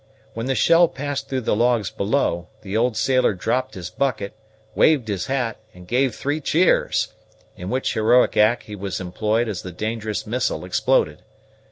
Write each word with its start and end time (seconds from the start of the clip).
When 0.33 0.47
the 0.47 0.55
shell 0.55 0.87
passed 0.87 1.29
through 1.29 1.41
the 1.41 1.55
logs 1.55 1.91
below, 1.91 2.47
the 2.63 2.75
old 2.75 2.97
sailor 2.97 3.35
dropped 3.35 3.75
his 3.75 3.91
bucket, 3.91 4.33
waved 4.73 5.07
his 5.07 5.27
hat, 5.27 5.57
and 5.75 5.87
gave 5.87 6.15
three 6.15 6.41
cheers; 6.41 7.09
in 7.55 7.69
which 7.69 7.93
heroic 7.93 8.35
act 8.35 8.63
he 8.63 8.75
was 8.75 8.99
employed 8.99 9.47
as 9.47 9.61
the 9.61 9.71
dangerous 9.71 10.25
missile 10.25 10.65
exploded. 10.65 11.21